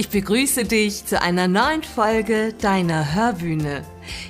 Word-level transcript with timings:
Ich 0.00 0.08
begrüße 0.08 0.64
dich 0.64 1.04
zu 1.04 1.20
einer 1.20 1.46
neuen 1.46 1.82
Folge 1.82 2.54
deiner 2.54 3.14
Hörbühne. 3.14 3.82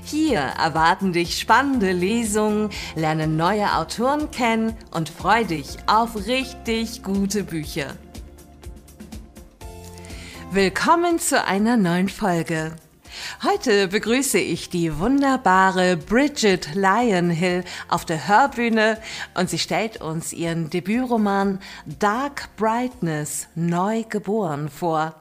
Hier 0.02 0.40
erwarten 0.40 1.12
dich 1.12 1.38
spannende 1.38 1.92
Lesungen, 1.92 2.70
lerne 2.96 3.28
neue 3.28 3.76
Autoren 3.76 4.32
kennen 4.32 4.76
und 4.90 5.10
freu 5.10 5.44
dich 5.44 5.76
auf 5.86 6.26
richtig 6.26 7.04
gute 7.04 7.44
Bücher. 7.44 7.94
Willkommen 10.50 11.20
zu 11.20 11.44
einer 11.44 11.76
neuen 11.76 12.08
Folge. 12.08 12.72
Heute 13.44 13.86
begrüße 13.86 14.40
ich 14.40 14.70
die 14.70 14.98
wunderbare 14.98 15.96
Bridget 15.96 16.74
Lionhill 16.74 17.62
auf 17.86 18.04
der 18.04 18.26
Hörbühne 18.26 18.98
und 19.34 19.48
sie 19.48 19.60
stellt 19.60 20.00
uns 20.00 20.32
ihren 20.32 20.68
Debütroman 20.68 21.60
Dark 21.86 22.56
Brightness 22.56 23.46
neu 23.54 24.02
geboren 24.02 24.68
vor. 24.68 25.14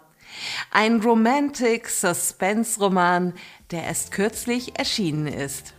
Ein 0.72 1.02
Romantic 1.02 1.90
Suspense 1.90 2.80
Roman, 2.80 3.34
der 3.72 3.84
erst 3.84 4.12
kürzlich 4.12 4.78
erschienen 4.78 5.28
ist. 5.28 5.74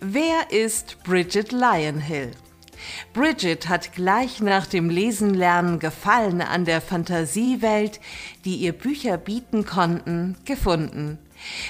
Wer 0.00 0.50
ist 0.50 1.02
Bridget 1.04 1.52
Lionhill? 1.52 2.32
Bridget 3.12 3.68
hat 3.68 3.92
gleich 3.94 4.40
nach 4.40 4.66
dem 4.66 4.90
Lesenlernen 4.90 5.78
Gefallen 5.78 6.42
an 6.42 6.64
der 6.64 6.80
Fantasiewelt, 6.80 8.00
die 8.44 8.56
ihr 8.56 8.72
Bücher 8.72 9.16
bieten 9.16 9.64
konnten, 9.64 10.36
gefunden. 10.44 11.18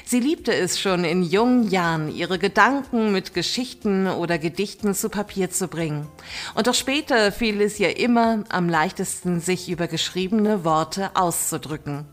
Sie 0.04 0.20
liebte 0.20 0.54
es 0.54 0.80
schon 0.80 1.04
in 1.04 1.22
jungen 1.22 1.68
Jahren, 1.70 2.14
ihre 2.14 2.38
Gedanken 2.38 3.12
mit 3.12 3.34
Geschichten 3.34 4.06
oder 4.06 4.38
Gedichten 4.38 4.94
zu 4.94 5.08
Papier 5.08 5.50
zu 5.50 5.68
bringen. 5.68 6.06
Und 6.54 6.68
auch 6.68 6.74
später 6.74 7.32
fiel 7.32 7.60
es 7.60 7.78
ihr 7.80 7.98
immer 7.98 8.44
am 8.48 8.68
leichtesten, 8.68 9.40
sich 9.40 9.68
über 9.68 9.86
geschriebene 9.86 10.64
Worte 10.64 11.10
auszudrücken. 11.14 12.06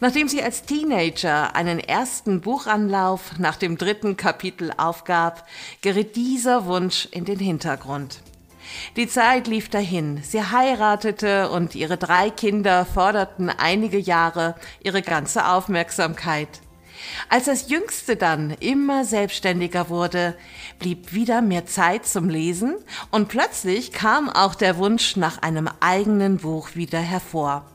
Nachdem 0.00 0.28
sie 0.28 0.42
als 0.42 0.62
Teenager 0.62 1.54
einen 1.54 1.78
ersten 1.78 2.40
Buchanlauf 2.40 3.38
nach 3.38 3.56
dem 3.56 3.78
dritten 3.78 4.16
Kapitel 4.16 4.72
aufgab, 4.76 5.46
geriet 5.80 6.16
dieser 6.16 6.66
Wunsch 6.66 7.08
in 7.10 7.24
den 7.24 7.38
Hintergrund. 7.38 8.20
Die 8.96 9.08
Zeit 9.08 9.46
lief 9.46 9.68
dahin, 9.68 10.22
sie 10.22 10.42
heiratete 10.42 11.50
und 11.50 11.74
ihre 11.74 11.96
drei 11.96 12.30
Kinder 12.30 12.84
forderten 12.84 13.50
einige 13.50 13.98
Jahre 13.98 14.54
ihre 14.82 15.02
ganze 15.02 15.46
Aufmerksamkeit. 15.48 16.60
Als 17.28 17.46
das 17.46 17.68
Jüngste 17.68 18.16
dann 18.16 18.50
immer 18.60 19.04
selbstständiger 19.04 19.88
wurde, 19.88 20.36
blieb 20.78 21.12
wieder 21.12 21.42
mehr 21.42 21.66
Zeit 21.66 22.06
zum 22.06 22.28
Lesen 22.28 22.76
und 23.10 23.28
plötzlich 23.28 23.92
kam 23.92 24.30
auch 24.30 24.54
der 24.54 24.78
Wunsch 24.78 25.16
nach 25.16 25.42
einem 25.42 25.68
eigenen 25.80 26.38
Buch 26.38 26.70
wieder 26.74 27.00
hervor. 27.00 27.66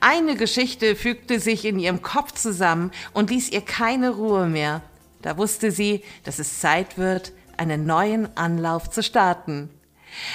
Eine 0.00 0.36
Geschichte 0.36 0.94
fügte 0.94 1.40
sich 1.40 1.64
in 1.64 1.78
ihrem 1.78 2.02
Kopf 2.02 2.32
zusammen 2.32 2.92
und 3.12 3.30
ließ 3.30 3.50
ihr 3.50 3.62
keine 3.62 4.10
Ruhe 4.10 4.46
mehr. 4.46 4.82
Da 5.22 5.36
wusste 5.36 5.72
sie, 5.72 6.04
dass 6.24 6.38
es 6.38 6.60
Zeit 6.60 6.96
wird, 6.96 7.32
einen 7.56 7.86
neuen 7.86 8.36
Anlauf 8.36 8.88
zu 8.88 9.02
starten. 9.02 9.70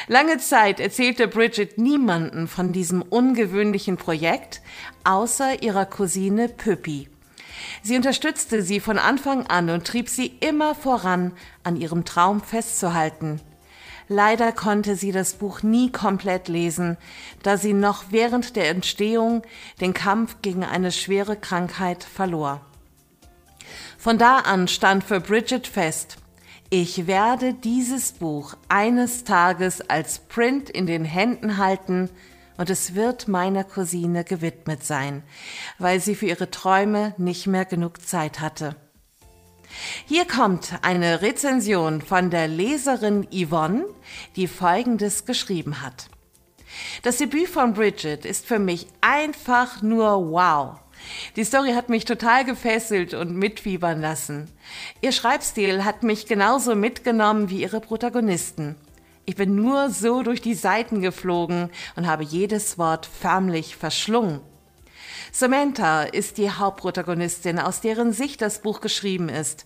Lange 0.07 0.38
Zeit 0.38 0.79
erzählte 0.79 1.27
Bridget 1.27 1.77
niemanden 1.77 2.47
von 2.47 2.71
diesem 2.71 3.02
ungewöhnlichen 3.02 3.97
Projekt, 3.97 4.61
außer 5.03 5.61
ihrer 5.61 5.85
Cousine 5.85 6.49
Püppi. 6.49 7.09
Sie 7.81 7.95
unterstützte 7.95 8.61
sie 8.61 8.79
von 8.79 8.97
Anfang 8.97 9.47
an 9.47 9.69
und 9.69 9.85
trieb 9.85 10.09
sie 10.09 10.27
immer 10.39 10.75
voran, 10.75 11.33
an 11.63 11.75
ihrem 11.75 12.05
Traum 12.05 12.41
festzuhalten. 12.41 13.41
Leider 14.07 14.51
konnte 14.51 14.95
sie 14.95 15.11
das 15.11 15.33
Buch 15.33 15.63
nie 15.63 15.91
komplett 15.91 16.47
lesen, 16.47 16.97
da 17.41 17.57
sie 17.57 17.73
noch 17.73 18.05
während 18.09 18.55
der 18.55 18.69
Entstehung 18.69 19.44
den 19.79 19.94
Kampf 19.94 20.38
gegen 20.41 20.63
eine 20.63 20.91
schwere 20.91 21.38
Krankheit 21.38 22.03
verlor. 22.03 22.61
Von 23.97 24.17
da 24.17 24.39
an 24.39 24.67
stand 24.67 25.03
für 25.03 25.21
Bridget 25.21 25.67
fest, 25.67 26.17
ich 26.73 27.06
werde 27.06 27.53
dieses 27.53 28.13
Buch 28.13 28.56
eines 28.67 29.25
Tages 29.25 29.88
als 29.91 30.17
Print 30.17 30.72
in 30.72 30.88
den 30.88 31.06
Händen 31.06 31.57
halten 31.59 32.09
und 32.57 32.72
es 32.72 32.95
wird 32.95 33.28
meiner 33.28 33.63
Cousine 33.63 34.23
gewidmet 34.23 34.84
sein, 34.84 35.22
weil 35.78 36.00
sie 36.00 36.16
für 36.16 36.25
ihre 36.25 36.50
Träume 36.50 37.13
nicht 37.19 37.45
mehr 37.45 37.66
genug 37.66 38.01
Zeit 38.01 38.39
hatte. 38.39 38.75
Hier 40.07 40.25
kommt 40.25 40.79
eine 40.81 41.22
Rezension 41.22 42.01
von 42.01 42.31
der 42.31 42.47
Leserin 42.47 43.28
Yvonne, 43.31 43.85
die 44.35 44.47
Folgendes 44.47 45.25
geschrieben 45.25 45.84
hat. 45.84 46.09
Das 47.03 47.17
Debüt 47.17 47.50
von 47.50 47.75
Bridget 47.75 48.25
ist 48.25 48.47
für 48.47 48.57
mich 48.57 48.88
einfach 49.01 49.84
nur 49.84 50.31
wow. 50.31 50.79
Die 51.36 51.44
Story 51.44 51.74
hat 51.74 51.90
mich 51.90 52.06
total 52.06 52.46
gefesselt 52.46 53.14
und 53.14 53.36
mitfiebern 53.36 54.02
lassen. 54.02 54.50
Ihr 55.02 55.12
Schreibstil 55.12 55.84
hat 55.86 56.03
mich 56.03 56.25
genauso 56.25 56.75
mitgenommen 56.75 57.50
wie 57.50 57.62
ihre 57.62 57.81
Protagonisten. 57.81 58.75
Ich 59.25 59.36
bin 59.36 59.56
nur 59.56 59.90
so 59.90 60.22
durch 60.22 60.41
die 60.41 60.53
Seiten 60.53 61.02
geflogen 61.02 61.69
und 61.96 62.08
habe 62.08 62.24
jedes 62.24 62.78
Wort 62.78 63.06
förmlich 63.06 63.75
verschlungen. 63.78 64.41
Samantha 65.31 66.03
ist 66.03 66.38
die 66.38 66.52
Hauptprotagonistin, 66.52 67.58
aus 67.58 67.81
deren 67.81 68.12
Sicht 68.12 68.41
das 68.41 68.62
Buch 68.62 68.81
geschrieben 68.81 69.30
ist. 69.30 69.66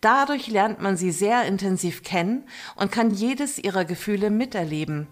Dadurch 0.00 0.48
lernt 0.48 0.80
man 0.80 0.96
sie 0.96 1.10
sehr 1.10 1.44
intensiv 1.44 2.02
kennen 2.02 2.44
und 2.76 2.92
kann 2.92 3.10
jedes 3.10 3.58
ihrer 3.58 3.84
Gefühle 3.84 4.30
miterleben. 4.30 5.06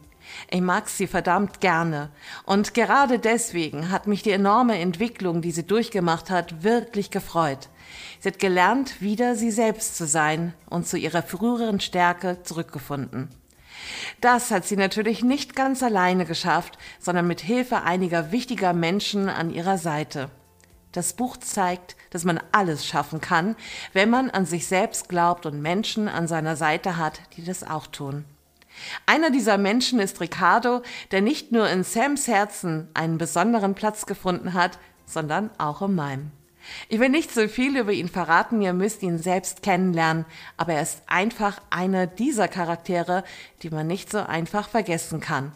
Ich 0.51 0.61
mag 0.61 0.89
sie 0.89 1.07
verdammt 1.07 1.61
gerne. 1.61 2.11
Und 2.45 2.75
gerade 2.75 3.19
deswegen 3.19 3.91
hat 3.91 4.07
mich 4.07 4.23
die 4.23 4.31
enorme 4.31 4.79
Entwicklung, 4.79 5.43
die 5.43 5.53
sie 5.53 5.67
durchgemacht 5.67 6.31
hat, 6.31 6.63
wirklich 6.63 7.11
gefreut. 7.11 7.69
Sie 8.21 8.29
hat 8.29 8.39
gelernt, 8.39 9.01
wieder 9.01 9.35
sie 9.35 9.51
selbst 9.51 9.97
zu 9.97 10.07
sein 10.07 10.55
und 10.69 10.87
zu 10.87 10.97
ihrer 10.97 11.23
früheren 11.23 11.81
Stärke 11.81 12.43
zurückgefunden. 12.43 13.29
Das 14.21 14.51
hat 14.51 14.67
sie 14.67 14.77
natürlich 14.77 15.23
nicht 15.23 15.57
ganz 15.57 15.83
alleine 15.83 16.27
geschafft, 16.27 16.79
sondern 16.99 17.27
mit 17.27 17.41
Hilfe 17.41 17.83
einiger 17.83 18.33
wichtiger 18.33 18.73
Menschen 18.73 19.29
an 19.29 19.51
ihrer 19.51 19.79
Seite. 19.79 20.31
Das 20.93 21.13
Buch 21.13 21.37
zeigt, 21.37 21.97
dass 22.11 22.25
man 22.25 22.41
alles 22.51 22.85
schaffen 22.85 23.21
kann, 23.21 23.55
wenn 23.93 24.11
man 24.11 24.29
an 24.29 24.45
sich 24.45 24.67
selbst 24.67 25.09
glaubt 25.09 25.47
und 25.47 25.63
Menschen 25.63 26.09
an 26.09 26.27
seiner 26.27 26.57
Seite 26.57 26.97
hat, 26.97 27.21
die 27.37 27.45
das 27.45 27.63
auch 27.63 27.87
tun. 27.87 28.25
Einer 29.07 29.31
dieser 29.31 29.59
Menschen 29.59 29.99
ist 30.01 30.21
Ricardo, 30.21 30.83
der 31.11 31.21
nicht 31.21 31.53
nur 31.53 31.69
in 31.69 31.85
Sams 31.85 32.27
Herzen 32.27 32.89
einen 32.95 33.19
besonderen 33.19 33.75
Platz 33.75 34.07
gefunden 34.07 34.55
hat, 34.55 34.79
sondern 35.07 35.51
auch 35.59 35.83
in 35.83 35.95
meinem. 35.95 36.31
Ich 36.89 37.01
will 37.01 37.09
nicht 37.09 37.33
so 37.33 37.49
viel 37.49 37.77
über 37.77 37.93
ihn 37.93 38.09
verraten, 38.09 38.61
ihr 38.61 38.73
müsst 38.73 39.03
ihn 39.03 39.19
selbst 39.19 39.63
kennenlernen, 39.63 40.27
aber 40.57 40.75
er 40.75 40.83
ist 40.83 41.03
einfach 41.07 41.61
einer 41.71 42.07
dieser 42.07 42.49
Charaktere, 42.49 43.25
die 43.63 43.71
man 43.71 43.87
nicht 43.87 44.11
so 44.11 44.19
einfach 44.19 44.69
vergessen 44.69 45.21
kann. 45.21 45.53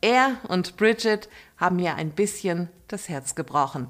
Er 0.00 0.36
und 0.46 0.76
Bridget 0.76 1.28
haben 1.56 1.76
mir 1.76 1.96
ein 1.96 2.10
bisschen 2.10 2.68
das 2.86 3.08
Herz 3.08 3.34
gebrochen. 3.34 3.88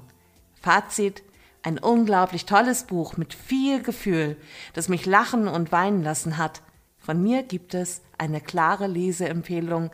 Fazit, 0.61 1.23
ein 1.61 1.77
unglaublich 1.77 2.45
tolles 2.45 2.85
Buch 2.85 3.17
mit 3.17 3.33
viel 3.33 3.83
Gefühl, 3.83 4.37
das 4.73 4.89
mich 4.89 5.05
lachen 5.05 5.47
und 5.47 5.71
weinen 5.71 6.03
lassen 6.03 6.37
hat. 6.37 6.61
Von 7.09 7.23
mir 7.23 7.41
gibt 7.41 7.73
es 7.73 8.03
eine 8.19 8.39
klare 8.39 8.85
Leseempfehlung, 8.85 9.89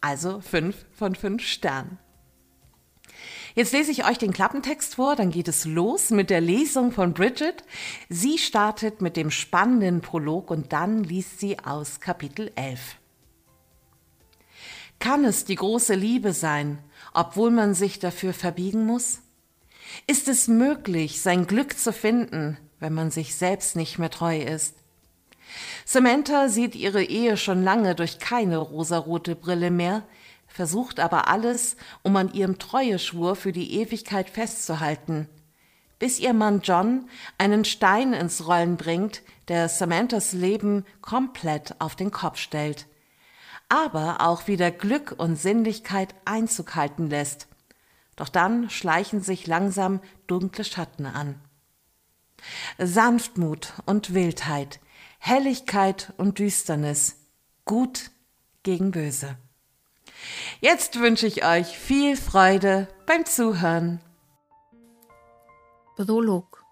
also 0.00 0.40
fünf 0.40 0.86
von 0.90 1.14
fünf 1.14 1.44
Sternen. 1.44 2.00
Jetzt 3.54 3.72
lese 3.72 3.92
ich 3.92 4.04
euch 4.04 4.18
den 4.18 4.32
Klappentext 4.32 4.96
vor, 4.96 5.14
dann 5.14 5.30
geht 5.30 5.46
es 5.46 5.66
los 5.66 6.10
mit 6.10 6.30
der 6.30 6.40
Lesung 6.40 6.90
von 6.90 7.14
Bridget. 7.14 7.62
Sie 8.08 8.38
startet 8.38 9.00
mit 9.00 9.16
dem 9.16 9.30
spannenden 9.30 10.00
Prolog 10.00 10.50
und 10.50 10.72
dann 10.72 11.04
liest 11.04 11.38
sie 11.38 11.60
aus 11.60 12.00
Kapitel 12.00 12.50
11. 12.56 12.96
Kann 14.98 15.24
es 15.24 15.44
die 15.44 15.54
große 15.54 15.94
Liebe 15.94 16.32
sein, 16.32 16.80
obwohl 17.14 17.52
man 17.52 17.74
sich 17.74 18.00
dafür 18.00 18.34
verbiegen 18.34 18.84
muss? 18.84 19.20
Ist 20.08 20.26
es 20.26 20.48
möglich, 20.48 21.22
sein 21.22 21.46
Glück 21.46 21.78
zu 21.78 21.92
finden, 21.92 22.58
wenn 22.80 22.94
man 22.94 23.12
sich 23.12 23.36
selbst 23.36 23.76
nicht 23.76 24.00
mehr 24.00 24.10
treu 24.10 24.40
ist? 24.42 24.77
Samantha 25.84 26.48
sieht 26.48 26.74
ihre 26.74 27.02
Ehe 27.02 27.36
schon 27.36 27.62
lange 27.62 27.94
durch 27.94 28.18
keine 28.18 28.58
rosarote 28.58 29.34
Brille 29.34 29.70
mehr, 29.70 30.02
versucht 30.46 31.00
aber 31.00 31.28
alles, 31.28 31.76
um 32.02 32.16
an 32.16 32.32
ihrem 32.32 32.58
Treueschwur 32.58 33.36
für 33.36 33.52
die 33.52 33.74
Ewigkeit 33.80 34.28
festzuhalten, 34.30 35.28
bis 35.98 36.18
ihr 36.18 36.32
Mann 36.32 36.60
John 36.62 37.08
einen 37.38 37.64
Stein 37.64 38.12
ins 38.12 38.46
Rollen 38.46 38.76
bringt, 38.76 39.22
der 39.48 39.68
Samanthas 39.68 40.32
Leben 40.32 40.84
komplett 41.00 41.80
auf 41.80 41.96
den 41.96 42.10
Kopf 42.10 42.38
stellt, 42.38 42.86
aber 43.68 44.20
auch 44.20 44.46
wieder 44.46 44.70
Glück 44.70 45.14
und 45.16 45.36
Sinnlichkeit 45.36 46.14
Einzug 46.24 46.74
halten 46.74 47.08
lässt. 47.08 47.48
Doch 48.16 48.28
dann 48.28 48.68
schleichen 48.70 49.20
sich 49.20 49.46
langsam 49.46 50.00
dunkle 50.26 50.64
Schatten 50.64 51.06
an. 51.06 51.40
Sanftmut 52.78 53.74
und 53.86 54.14
Wildheit, 54.14 54.80
Helligkeit 55.18 56.12
und 56.16 56.38
Düsternis, 56.38 57.16
Gut 57.64 58.10
gegen 58.62 58.92
Böse. 58.92 59.36
Jetzt 60.60 60.98
wünsche 60.98 61.26
ich 61.26 61.44
euch 61.44 61.78
viel 61.78 62.16
Freude 62.16 62.88
beim 63.06 63.26
Zuhören. 63.26 64.00
Prolog 65.96 66.64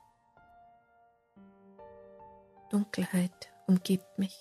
Dunkelheit 2.70 3.52
umgibt 3.66 4.18
mich. 4.18 4.36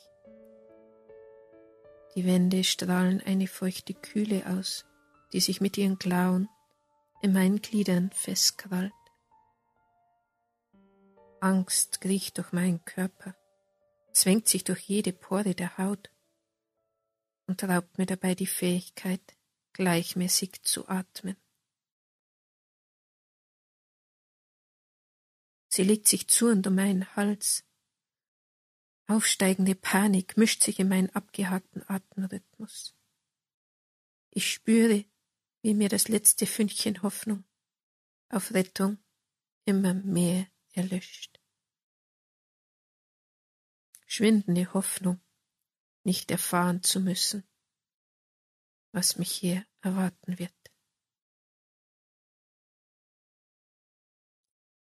Die 2.15 2.25
Wände 2.25 2.63
strahlen 2.63 3.21
eine 3.25 3.47
feuchte 3.47 3.93
Kühle 3.93 4.43
aus, 4.47 4.85
die 5.33 5.39
sich 5.39 5.61
mit 5.61 5.77
ihren 5.77 5.99
Klauen 5.99 6.47
in 7.21 7.33
meinen 7.33 7.61
Gliedern 7.61 8.09
festkrallt. 8.13 8.93
Angst 11.41 12.01
kriecht 12.01 12.37
durch 12.37 12.53
meinen 12.53 12.83
Körper, 12.85 13.35
zwängt 14.15 14.47
sich 14.47 14.63
durch 14.63 14.81
jede 14.81 15.13
Pore 15.13 15.56
der 15.56 15.77
Haut 15.77 16.09
und 17.47 17.63
raubt 17.63 17.97
mir 17.97 18.06
dabei 18.06 18.35
die 18.35 18.47
Fähigkeit, 18.47 19.21
gleichmäßig 19.73 20.63
zu 20.63 20.88
atmen. 20.88 21.35
Sie 25.67 25.83
legt 25.83 26.07
sich 26.07 26.29
zu 26.29 26.47
und 26.47 26.65
um 26.65 26.75
meinen 26.75 27.15
Hals. 27.15 27.65
Aufsteigende 29.07 29.75
Panik 29.75 30.38
mischt 30.38 30.63
sich 30.63 30.79
in 30.79 30.88
meinen 30.88 31.09
abgehakten 31.09 31.83
Atemrhythmus. 31.88 32.95
Ich 34.31 34.51
spüre, 34.51 35.06
wie 35.62 35.73
mir 35.73 35.89
das 35.89 36.07
letzte 36.07 36.47
Fünkchen 36.47 37.03
Hoffnung 37.03 37.44
auf 38.29 38.53
Rettung 38.53 38.97
immer 39.65 39.94
mehr 39.94 40.47
erlöscht. 40.73 41.34
Schwindende 44.05 44.73
Hoffnung, 44.73 45.19
nicht 46.03 46.31
erfahren 46.31 46.83
zu 46.83 46.99
müssen, 46.99 47.43
was 48.91 49.17
mich 49.17 49.31
hier 49.31 49.65
erwarten 49.81 50.39
wird. 50.39 50.53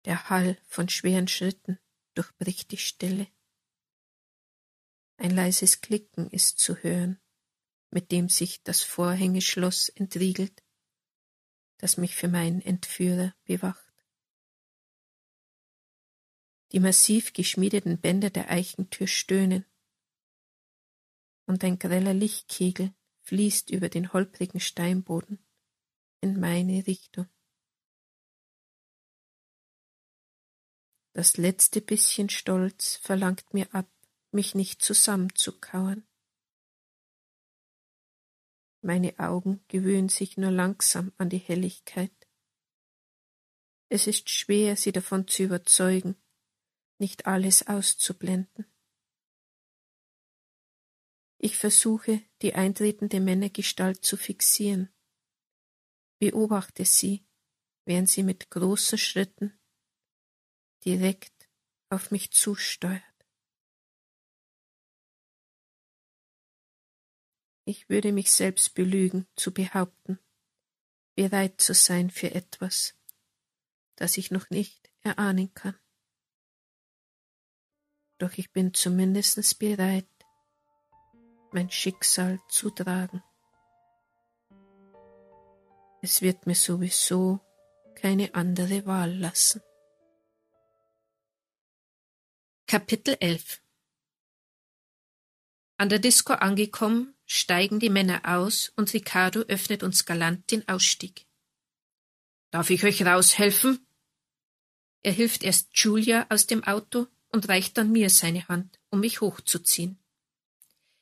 Der 0.05 0.29
Hall 0.29 0.61
von 0.67 0.89
schweren 0.89 1.27
Schritten 1.27 1.79
durchbricht 2.13 2.71
die 2.71 2.77
Stille. 2.77 3.27
Ein 5.17 5.31
leises 5.31 5.79
Klicken 5.79 6.29
ist 6.29 6.59
zu 6.59 6.75
hören, 6.77 7.21
mit 7.91 8.11
dem 8.11 8.27
sich 8.27 8.63
das 8.63 8.81
Vorhängeschloss 8.81 9.87
entriegelt, 9.89 10.63
das 11.77 11.97
mich 11.97 12.15
für 12.15 12.27
meinen 12.27 12.61
Entführer 12.61 13.33
bewacht. 13.45 13.82
Die 16.73 16.79
massiv 16.79 17.33
geschmiedeten 17.33 18.01
Bänder 18.01 18.31
der 18.31 18.49
Eichentür 18.49 19.07
stöhnen, 19.07 19.65
und 21.45 21.63
ein 21.63 21.77
greller 21.77 22.13
Lichtkegel 22.13 22.93
fließt 23.21 23.69
über 23.69 23.89
den 23.89 24.11
holprigen 24.11 24.59
Steinboden 24.59 25.45
in 26.21 26.39
meine 26.39 26.87
Richtung. 26.87 27.27
Das 31.13 31.37
letzte 31.37 31.79
bisschen 31.81 32.29
Stolz 32.29 32.95
verlangt 32.95 33.53
mir 33.53 33.73
ab, 33.75 33.91
mich 34.31 34.55
nicht 34.55 34.81
zusammenzukauern. 34.81 36.07
Meine 38.81 39.19
Augen 39.19 39.63
gewöhnen 39.67 40.09
sich 40.09 40.37
nur 40.37 40.51
langsam 40.51 41.13
an 41.17 41.29
die 41.29 41.37
Helligkeit. 41.37 42.11
Es 43.89 44.07
ist 44.07 44.29
schwer, 44.29 44.75
sie 44.75 44.91
davon 44.91 45.27
zu 45.27 45.43
überzeugen, 45.43 46.15
nicht 46.99 47.25
alles 47.25 47.67
auszublenden. 47.67 48.65
Ich 51.37 51.57
versuche, 51.57 52.21
die 52.41 52.55
eintretende 52.55 53.19
Männergestalt 53.19 54.05
zu 54.05 54.15
fixieren, 54.15 54.93
beobachte 56.19 56.85
sie, 56.85 57.25
während 57.85 58.09
sie 58.09 58.23
mit 58.23 58.49
großen 58.49 58.97
Schritten 58.97 59.59
direkt 60.85 61.49
auf 61.89 62.11
mich 62.11 62.31
zusteuert. 62.31 63.03
Ich 67.65 67.89
würde 67.89 68.11
mich 68.11 68.31
selbst 68.31 68.73
belügen, 68.73 69.27
zu 69.35 69.53
behaupten, 69.53 70.19
bereit 71.15 71.61
zu 71.61 71.73
sein 71.73 72.09
für 72.09 72.31
etwas, 72.31 72.95
das 73.95 74.17
ich 74.17 74.31
noch 74.31 74.49
nicht 74.49 74.91
erahnen 75.01 75.53
kann. 75.53 75.77
Doch 78.23 78.37
ich 78.37 78.53
bin 78.53 78.73
zumindest 78.73 79.59
bereit, 79.59 80.07
mein 81.51 81.69
Schicksal 81.69 82.39
zu 82.47 82.69
tragen. 82.69 83.21
Es 86.01 86.21
wird 86.21 86.47
mir 86.47 86.55
sowieso 86.55 87.41
keine 87.95 88.33
andere 88.33 88.85
Wahl 88.85 89.13
lassen. 89.13 89.61
Kapitel 92.65 93.17
11 93.19 93.61
An 95.75 95.89
der 95.89 95.99
Disco 95.99 96.31
angekommen, 96.31 97.13
steigen 97.25 97.81
die 97.81 97.89
Männer 97.89 98.21
aus 98.23 98.71
und 98.77 98.93
Ricardo 98.93 99.41
öffnet 99.41 99.83
uns 99.83 100.05
galant 100.05 100.49
den 100.49 100.65
Ausstieg. 100.69 101.25
Darf 102.51 102.69
ich 102.69 102.85
euch 102.85 103.05
raushelfen? 103.05 103.85
Er 105.01 105.11
hilft 105.11 105.43
erst 105.43 105.77
Julia 105.77 106.25
aus 106.29 106.47
dem 106.47 106.63
Auto 106.63 107.07
und 107.33 107.49
reicht 107.49 107.77
dann 107.77 107.91
mir 107.91 108.09
seine 108.09 108.47
Hand, 108.47 108.79
um 108.89 109.01
mich 109.01 109.19
hochzuziehen. 109.19 109.97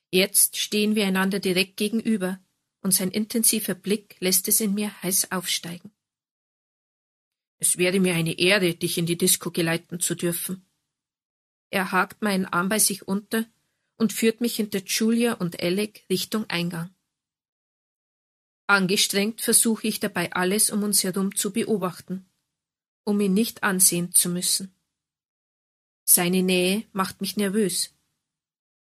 Jetzt 0.09 0.57
stehen 0.57 0.95
wir 0.95 1.05
einander 1.05 1.39
direkt 1.39 1.77
gegenüber, 1.77 2.39
und 2.81 2.93
sein 2.93 3.11
intensiver 3.11 3.75
Blick 3.75 4.15
lässt 4.19 4.47
es 4.47 4.59
in 4.59 4.73
mir 4.73 5.03
heiß 5.03 5.31
aufsteigen. 5.31 5.91
Es 7.59 7.77
wäre 7.77 7.99
mir 7.99 8.15
eine 8.15 8.39
Ehre, 8.39 8.73
dich 8.73 8.97
in 8.97 9.05
die 9.05 9.17
Disco 9.17 9.51
geleiten 9.51 9.99
zu 9.99 10.15
dürfen. 10.15 10.65
Er 11.69 11.91
hakt 11.91 12.23
meinen 12.23 12.45
Arm 12.45 12.69
bei 12.69 12.79
sich 12.79 13.07
unter 13.07 13.45
und 13.97 14.13
führt 14.13 14.41
mich 14.41 14.55
hinter 14.55 14.79
Julia 14.79 15.33
und 15.33 15.61
Alec 15.61 16.05
Richtung 16.09 16.49
Eingang. 16.49 16.89
Angestrengt 18.65 19.41
versuche 19.41 19.87
ich 19.87 19.99
dabei 19.99 20.33
alles 20.33 20.71
um 20.71 20.81
uns 20.81 21.03
herum 21.03 21.35
zu 21.35 21.53
beobachten, 21.53 22.25
um 23.03 23.19
ihn 23.19 23.33
nicht 23.33 23.61
ansehen 23.63 24.11
zu 24.11 24.29
müssen. 24.29 24.73
Seine 26.03 26.43
Nähe 26.43 26.85
macht 26.91 27.21
mich 27.21 27.37
nervös. 27.37 27.95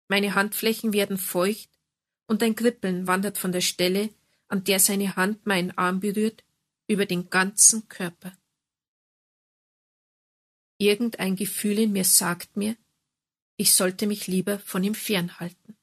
Meine 0.08 0.36
Handflächen 0.36 0.94
werden 0.94 1.18
feucht 1.18 1.70
und 2.28 2.44
ein 2.44 2.56
Kribbeln 2.56 3.08
wandert 3.08 3.38
von 3.38 3.52
der 3.52 3.62
Stelle, 3.62 4.14
an 4.48 4.64
der 4.64 4.80
seine 4.80 5.16
Hand 5.16 5.46
meinen 5.46 5.72
Arm 5.78 6.00
berührt, 6.00 6.44
über 6.88 7.06
den 7.06 7.30
ganzen 7.30 7.88
Körper. 7.90 8.38
Irgendein 10.78 11.36
Gefühl 11.36 11.80
in 11.80 11.94
mir 11.94 12.04
sagt 12.04 12.58
mir, 12.58 12.78
ich 13.58 13.74
sollte 13.74 14.06
mich 14.06 14.28
lieber 14.28 14.60
von 14.60 14.84
ihm 14.84 14.94
fernhalten. 14.94 15.78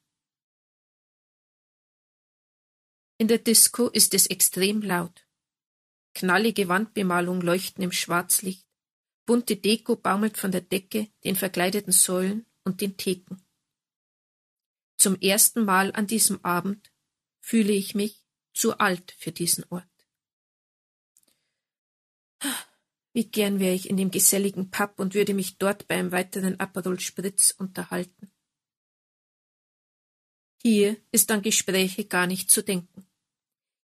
In 3.18 3.28
der 3.28 3.38
Disco 3.38 3.88
ist 3.88 4.14
es 4.14 4.26
extrem 4.26 4.83
laut. 4.83 5.26
Knallige 6.14 6.68
Wandbemalung 6.68 7.40
leuchten 7.40 7.83
im 7.83 7.92
Schwarzlicht, 7.92 8.66
bunte 9.33 9.57
Deko 9.57 9.97
baumelt 9.97 10.37
von 10.37 10.53
der 10.53 10.61
Decke, 10.61 11.11
den 11.25 11.37
verkleideten 11.37 11.91
Säulen 11.91 12.45
und 12.65 12.83
den 12.83 12.99
Theken. 12.99 13.43
Zum 14.99 15.19
ersten 15.23 15.65
Mal 15.65 15.91
an 15.93 16.07
diesem 16.07 16.45
Abend 16.45 16.93
fühle 17.41 17.73
ich 17.73 17.95
mich 17.95 18.27
zu 18.53 18.77
alt 18.77 19.17
für 19.19 19.33
diesen 19.33 19.65
Ort. 19.71 19.89
Wie 23.15 23.25
gern 23.25 23.59
wäre 23.59 23.75
ich 23.75 23.89
in 23.89 23.97
dem 23.97 24.11
geselligen 24.11 24.71
Pub 24.71 25.01
und 25.01 25.15
würde 25.15 25.33
mich 25.33 25.57
dort 25.57 25.89
beim 25.89 26.12
weiteren 26.12 26.61
Aperol 26.61 27.01
Spritz 27.01 27.55
unterhalten. 27.57 28.31
Hier 30.61 30.99
ist 31.11 31.31
an 31.31 31.41
Gespräche 31.41 32.05
gar 32.05 32.27
nicht 32.27 32.51
zu 32.51 32.62
denken. 32.62 33.07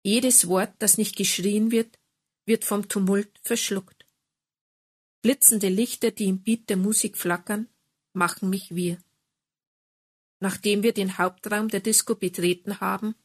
Jedes 0.03 0.47
Wort, 0.47 0.75
das 0.79 0.99
nicht 0.99 1.17
geschrien 1.17 1.71
wird, 1.71 1.99
wird 2.45 2.67
vom 2.67 2.87
Tumult 2.91 3.41
verschluckt. 3.41 3.98
Blitzende 5.21 5.69
Lichter, 5.69 6.11
die 6.11 6.27
im 6.27 6.43
Beat 6.43 6.69
der 6.69 6.77
Musik 6.77 7.17
flackern, 7.17 7.69
machen 8.13 8.51
mich 8.51 8.75
wir. 8.75 8.99
Nachdem 10.41 10.83
wir 10.83 10.93
den 10.93 11.19
Hauptraum 11.19 11.69
der 11.69 11.81
Disco 11.81 12.15
betreten 12.15 12.81
haben, 12.81 13.17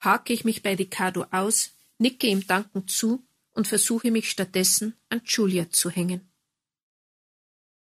hake 0.00 0.32
ich 0.32 0.44
mich 0.44 0.62
bei 0.62 0.74
Ricardo 0.74 1.26
aus, 1.30 1.76
nicke 1.98 2.26
ihm 2.26 2.46
dankend 2.46 2.90
zu 2.90 3.24
und 3.52 3.68
versuche 3.68 4.10
mich 4.10 4.30
stattdessen 4.30 4.96
an 5.08 5.22
Julia 5.24 5.70
zu 5.70 5.90
hängen. 5.90 6.30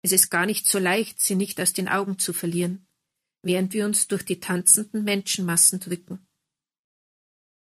Es 0.02 0.12
ist 0.12 0.30
gar 0.30 0.46
nicht 0.46 0.66
so 0.66 0.78
leicht, 0.78 1.20
sie 1.20 1.34
nicht 1.34 1.60
aus 1.60 1.72
den 1.72 1.86
Augen 1.86 2.18
zu 2.18 2.32
verlieren, 2.32 2.86
während 3.42 3.72
wir 3.74 3.84
uns 3.84 4.08
durch 4.08 4.24
die 4.24 4.40
tanzenden 4.40 5.04
Menschenmassen 5.04 5.78
drücken. 5.78 6.26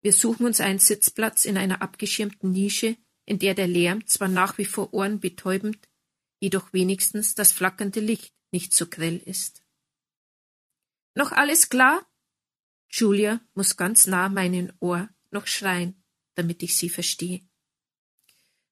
Wir 0.02 0.14
suchen 0.14 0.46
uns 0.46 0.60
einen 0.60 0.80
Sitzplatz 0.80 1.46
in 1.46 1.58
einer 1.58 1.82
abgeschirmten 1.82 2.52
Nische, 2.52 2.98
in 3.26 3.40
der 3.40 3.56
der 3.56 3.68
Lärm 3.68 4.06
zwar 4.08 4.28
nach 4.28 4.58
wie 4.58 4.66
vor 4.66 4.94
ohrenbetäubend, 4.94 5.90
jedoch 6.40 6.74
wenigstens 6.74 7.36
das 7.36 7.52
flackernde 7.52 8.00
Licht 8.00 8.34
nicht 8.52 8.74
so 8.74 8.88
grell 8.88 9.18
ist. 9.18 9.64
Noch 11.16 11.32
alles 11.32 11.70
klar? 11.70 12.06
Julia 12.90 13.42
muss 13.54 13.78
ganz 13.78 14.06
nah 14.08 14.30
meinem 14.30 14.72
Ohr 14.80 15.10
noch 15.32 15.48
schreien, 15.48 16.04
damit 16.36 16.64
ich 16.64 16.78
sie 16.78 16.90
verstehe. 16.90 17.42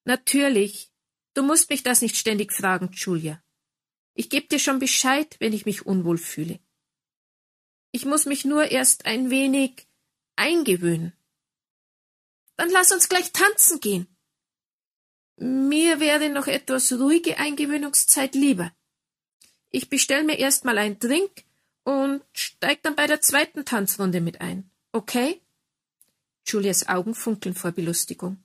Natürlich. 0.05 0.91
Du 1.33 1.41
musst 1.41 1.69
mich 1.69 1.81
das 1.81 2.01
nicht 2.01 2.15
ständig 2.15 2.53
fragen, 2.53 2.91
Julia. 2.93 3.41
Ich 4.13 4.29
geb 4.29 4.49
dir 4.49 4.59
schon 4.59 4.77
Bescheid, 4.77 5.35
wenn 5.39 5.53
ich 5.53 5.65
mich 5.65 5.85
unwohl 5.85 6.17
fühle. 6.17 6.59
Ich 7.91 8.05
muss 8.05 8.25
mich 8.25 8.45
nur 8.45 8.69
erst 8.69 9.05
ein 9.05 9.29
wenig 9.29 9.87
eingewöhnen. 10.35 11.13
Dann 12.55 12.69
lass 12.69 12.91
uns 12.91 13.09
gleich 13.09 13.31
tanzen 13.31 13.79
gehen. 13.79 14.12
Mir 15.37 15.99
wäre 15.99 16.29
noch 16.29 16.47
etwas 16.47 16.91
ruhige 16.93 17.37
Eingewöhnungszeit 17.37 18.35
lieber. 18.35 18.71
Ich 19.69 19.89
bestell 19.89 20.23
mir 20.23 20.37
erst 20.37 20.65
mal 20.65 20.77
einen 20.77 20.99
Drink 20.99 21.43
und 21.83 22.21
steig 22.33 22.83
dann 22.83 22.95
bei 22.95 23.07
der 23.07 23.21
zweiten 23.21 23.65
Tanzrunde 23.65 24.21
mit 24.21 24.41
ein. 24.41 24.69
Okay? 24.91 25.41
Julias 26.45 26.87
Augen 26.87 27.15
funkeln 27.15 27.55
vor 27.55 27.71
Belustigung. 27.71 28.43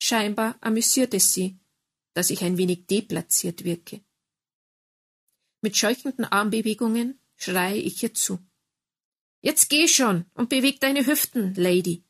Scheinbar 0.00 0.56
amüsiert 0.60 1.14
es 1.14 1.32
sie, 1.32 1.58
dass 2.14 2.30
ich 2.30 2.42
ein 2.42 2.58
wenig 2.58 2.86
deplatziert 2.86 3.64
wirke. 3.64 4.00
Mit 5.62 5.76
scheuchenden 5.76 6.24
Armbewegungen 6.24 7.18
schreie 7.36 7.78
ich 7.78 8.02
ihr 8.02 8.12
zu. 8.12 8.38
Jetzt 9.40 9.70
geh 9.70 9.88
schon 9.88 10.26
und 10.34 10.48
beweg 10.50 10.80
deine 10.80 11.06
Hüften, 11.06 11.54
Lady. 11.54 12.04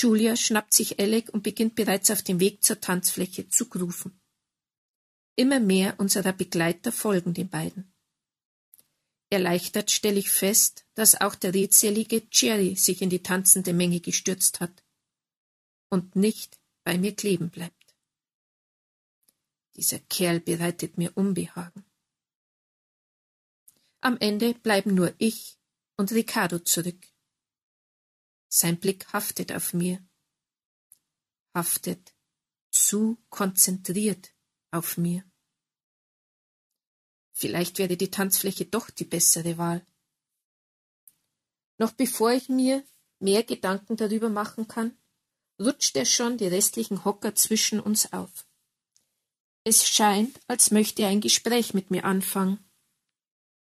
Julia 0.00 0.36
schnappt 0.36 0.72
sich 0.72 1.00
Alec 1.00 1.28
und 1.30 1.42
beginnt 1.42 1.74
bereits 1.74 2.12
auf 2.12 2.22
dem 2.22 2.38
Weg 2.38 2.62
zur 2.62 2.80
Tanzfläche 2.80 3.48
zu 3.48 3.68
grooven. 3.68 4.20
Immer 5.34 5.58
mehr 5.58 5.98
unserer 5.98 6.32
Begleiter 6.32 6.92
folgen 6.92 7.34
den 7.34 7.48
beiden. 7.48 7.92
Erleichtert 9.28 9.90
stelle 9.90 10.20
ich 10.20 10.30
fest, 10.30 10.86
dass 10.94 11.20
auch 11.20 11.34
der 11.34 11.52
redselige 11.52 12.22
Jerry 12.30 12.76
sich 12.76 13.02
in 13.02 13.10
die 13.10 13.24
tanzende 13.24 13.72
Menge 13.72 14.00
gestürzt 14.00 14.60
hat 14.60 14.84
und 15.90 16.14
nicht 16.14 16.60
bei 16.84 16.96
mir 16.96 17.14
kleben 17.14 17.50
bleibt. 17.50 17.96
Dieser 19.74 19.98
Kerl 19.98 20.38
bereitet 20.38 20.96
mir 20.96 21.16
Unbehagen. 21.16 21.84
Am 24.00 24.16
Ende 24.18 24.54
bleiben 24.54 24.94
nur 24.94 25.12
ich 25.18 25.58
und 25.96 26.12
Ricardo 26.12 26.60
zurück. 26.60 27.07
Sein 28.48 28.78
Blick 28.80 29.12
haftet 29.12 29.52
auf 29.52 29.74
mir, 29.74 30.02
haftet 31.54 32.14
zu 32.70 33.18
konzentriert 33.28 34.32
auf 34.70 34.96
mir. 34.96 35.24
Vielleicht 37.32 37.78
wäre 37.78 37.96
die 37.96 38.10
Tanzfläche 38.10 38.64
doch 38.66 38.90
die 38.90 39.04
bessere 39.04 39.58
Wahl. 39.58 39.86
Noch 41.78 41.92
bevor 41.92 42.32
ich 42.32 42.48
mir 42.48 42.84
mehr 43.20 43.44
Gedanken 43.44 43.96
darüber 43.96 44.28
machen 44.28 44.66
kann, 44.66 44.96
rutscht 45.60 45.96
er 45.96 46.04
schon 46.04 46.38
die 46.38 46.46
restlichen 46.46 47.04
Hocker 47.04 47.34
zwischen 47.34 47.80
uns 47.80 48.12
auf. 48.12 48.46
Es 49.64 49.86
scheint, 49.88 50.40
als 50.46 50.70
möchte 50.70 51.02
er 51.02 51.08
ein 51.08 51.20
Gespräch 51.20 51.74
mit 51.74 51.90
mir 51.90 52.04
anfangen. 52.04 52.58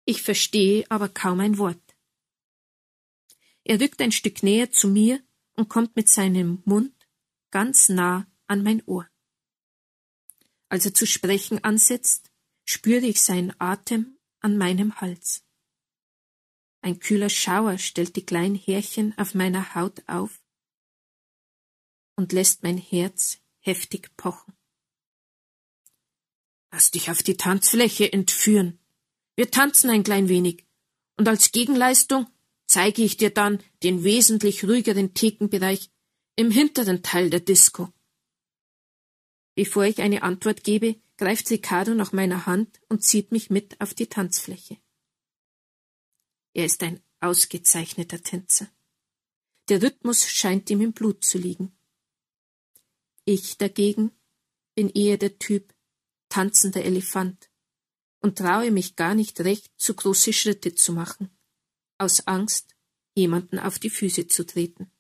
Ich 0.06 0.22
verstehe 0.22 0.86
aber 0.90 1.10
kaum 1.10 1.40
ein 1.40 1.58
Wort. 1.58 1.85
Er 3.66 3.82
rückt 3.82 4.00
ein 4.00 4.12
Stück 4.12 4.44
näher 4.44 4.72
zu 4.72 4.88
mir 4.88 5.22
und 5.56 5.70
kommt 5.70 5.96
mit 5.96 6.08
seinem 6.08 6.62
Mund 6.66 6.94
ganz 7.50 7.90
nah 7.90 8.28
an 8.48 8.64
mein 8.64 8.84
Ohr. 8.86 9.10
Als 10.70 10.86
er 10.86 10.94
zu 10.94 11.08
sprechen 11.08 11.64
ansetzt, 11.64 12.32
spüre 12.64 13.06
ich 13.06 13.22
seinen 13.22 13.54
Atem 13.60 14.18
an 14.40 14.58
meinem 14.58 15.02
Hals. 15.02 15.44
Ein 16.82 17.00
kühler 17.00 17.30
Schauer 17.30 17.80
stellt 17.80 18.16
die 18.16 18.26
kleinen 18.26 18.56
Härchen 18.56 19.18
auf 19.18 19.34
meiner 19.34 19.74
Haut 19.74 20.08
auf 20.08 20.44
und 22.16 22.34
lässt 22.34 22.62
mein 22.62 22.78
Herz 22.78 23.40
heftig 23.60 24.16
pochen. 24.16 24.54
Lass 26.72 26.92
dich 26.92 27.10
auf 27.10 27.24
die 27.24 27.38
Tanzfläche 27.38 28.14
entführen. 28.14 28.80
Wir 29.36 29.50
tanzen 29.50 29.90
ein 29.90 30.04
klein 30.04 30.30
wenig, 30.30 30.68
und 31.18 31.28
als 31.28 31.52
Gegenleistung 31.52 32.28
zeige 32.66 33.04
ich 33.04 33.18
dir 33.18 33.30
dann 33.30 33.62
den 33.84 34.04
wesentlich 34.04 34.64
ruhigeren 34.64 35.14
Thekenbereich 35.14 35.90
im 36.36 36.52
hinteren 36.52 37.04
Teil 37.04 37.30
der 37.30 37.40
Disco. 37.40 37.92
Bevor 39.56 39.86
ich 39.86 40.00
eine 40.02 40.24
Antwort 40.24 40.64
gebe, 40.64 41.00
greift 41.18 41.50
Ricardo 41.50 41.94
nach 41.94 42.12
meiner 42.12 42.46
Hand 42.46 42.82
und 42.90 43.04
zieht 43.04 43.32
mich 43.32 43.50
mit 43.50 43.80
auf 43.80 43.94
die 43.94 44.08
Tanzfläche. 44.08 44.78
Er 46.54 46.66
ist 46.66 46.84
ein 46.84 47.02
ausgezeichneter 47.22 48.22
Tänzer. 48.22 48.70
Der 49.70 49.82
Rhythmus 49.82 50.28
scheint 50.28 50.70
ihm 50.70 50.82
im 50.82 50.94
Blut 50.94 51.24
zu 51.24 51.38
liegen. 51.38 51.76
Ich 53.24 53.58
dagegen 53.58 54.12
bin 54.76 54.90
eher 54.90 55.18
der 55.18 55.40
Typ 55.40 55.74
tanzender 56.30 56.84
Elefant 56.84 57.50
und 58.22 58.38
traue 58.38 58.72
mich 58.72 58.96
gar 58.96 59.16
nicht 59.16 59.40
recht, 59.40 59.72
zu 59.78 59.96
große 59.96 60.34
Schritte 60.34 60.76
zu 60.76 60.92
machen, 60.94 61.35
aus 61.98 62.28
Angst, 62.28 62.76
jemanden 63.14 63.60
auf 63.60 63.80
die 63.80 63.90
Füße 63.90 64.28
zu 64.28 64.46
treten. 64.46 64.92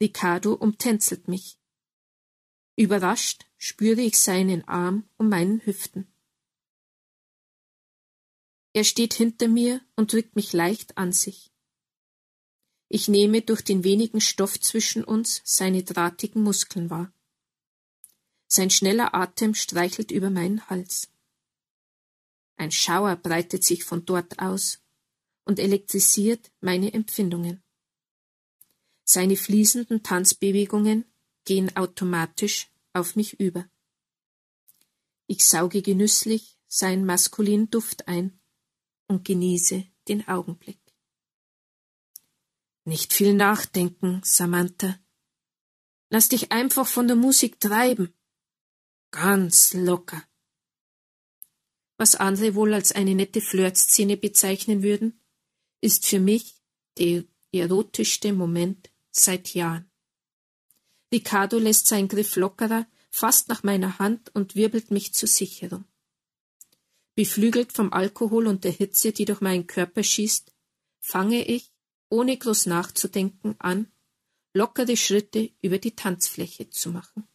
Ricardo 0.00 0.54
umtänzelt 0.54 1.28
mich, 1.28 1.58
Überrascht 2.78 3.44
spüre 3.56 4.02
ich 4.02 4.20
seinen 4.20 4.62
Arm 4.68 5.10
um 5.16 5.28
meinen 5.28 5.66
Hüften. 5.66 6.06
Er 8.72 8.84
steht 8.84 9.14
hinter 9.14 9.48
mir 9.48 9.80
und 9.96 10.12
drückt 10.12 10.36
mich 10.36 10.52
leicht 10.52 10.96
an 10.96 11.10
sich. 11.10 11.50
Ich 12.88 13.08
nehme 13.08 13.42
durch 13.42 13.62
den 13.62 13.82
wenigen 13.82 14.20
Stoff 14.20 14.60
zwischen 14.60 15.02
uns 15.02 15.42
seine 15.44 15.82
drahtigen 15.82 16.40
Muskeln 16.40 16.88
wahr. 16.88 17.12
Sein 18.46 18.70
schneller 18.70 19.12
Atem 19.12 19.54
streichelt 19.54 20.12
über 20.12 20.30
meinen 20.30 20.70
Hals. 20.70 21.08
Ein 22.54 22.70
Schauer 22.70 23.16
breitet 23.16 23.64
sich 23.64 23.82
von 23.82 24.04
dort 24.04 24.38
aus 24.38 24.84
und 25.48 25.58
elektrisiert 25.58 26.52
meine 26.60 26.92
Empfindungen. 26.92 27.62
Seine 29.02 29.34
fließenden 29.34 30.02
Tanzbewegungen 30.02 31.06
gehen 31.46 31.74
automatisch 31.74 32.70
auf 32.92 33.16
mich 33.16 33.40
über. 33.40 33.66
Ich 35.26 35.46
sauge 35.46 35.80
genüsslich 35.80 36.58
seinen 36.66 37.06
maskulinen 37.06 37.70
Duft 37.70 38.08
ein 38.08 38.38
und 39.06 39.24
genieße 39.24 39.86
den 40.08 40.28
Augenblick. 40.28 40.80
Nicht 42.84 43.14
viel 43.14 43.32
nachdenken, 43.32 44.20
Samantha. 44.24 44.98
Lass 46.10 46.28
dich 46.28 46.52
einfach 46.52 46.86
von 46.86 47.06
der 47.06 47.16
Musik 47.16 47.58
treiben. 47.58 48.12
Ganz 49.12 49.72
locker. 49.72 50.22
Was 51.96 52.16
andere 52.16 52.54
wohl 52.54 52.74
als 52.74 52.92
eine 52.92 53.14
nette 53.14 53.40
Flirtszene 53.40 54.18
bezeichnen 54.18 54.82
würden, 54.82 55.18
ist 55.80 56.06
für 56.06 56.20
mich 56.20 56.56
der 56.98 57.24
erotischste 57.52 58.32
Moment 58.32 58.90
seit 59.10 59.54
Jahren. 59.54 59.90
Ricardo 61.12 61.58
lässt 61.58 61.86
seinen 61.86 62.08
Griff 62.08 62.36
lockerer, 62.36 62.86
fasst 63.10 63.48
nach 63.48 63.62
meiner 63.62 63.98
Hand 63.98 64.34
und 64.34 64.54
wirbelt 64.54 64.90
mich 64.90 65.14
zur 65.14 65.28
Sicherung. 65.28 65.84
Beflügelt 67.14 67.72
vom 67.72 67.92
Alkohol 67.92 68.46
und 68.46 68.64
der 68.64 68.72
Hitze, 68.72 69.12
die 69.12 69.24
durch 69.24 69.40
meinen 69.40 69.66
Körper 69.66 70.02
schießt, 70.02 70.52
fange 71.00 71.44
ich, 71.44 71.72
ohne 72.10 72.36
groß 72.36 72.66
nachzudenken, 72.66 73.56
an, 73.58 73.90
lockere 74.52 74.96
Schritte 74.96 75.50
über 75.60 75.78
die 75.78 75.96
Tanzfläche 75.96 76.70
zu 76.70 76.90
machen. 76.90 77.26